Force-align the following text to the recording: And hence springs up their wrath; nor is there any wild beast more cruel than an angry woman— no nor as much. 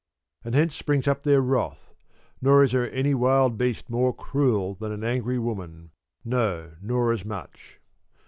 And 0.43 0.55
hence 0.55 0.73
springs 0.75 1.07
up 1.07 1.21
their 1.21 1.41
wrath; 1.41 1.93
nor 2.41 2.63
is 2.63 2.71
there 2.71 2.91
any 2.91 3.13
wild 3.13 3.55
beast 3.55 3.87
more 3.87 4.15
cruel 4.15 4.73
than 4.73 4.91
an 4.91 5.03
angry 5.03 5.37
woman— 5.37 5.91
no 6.25 6.71
nor 6.81 7.13
as 7.13 7.23
much. 7.23 7.79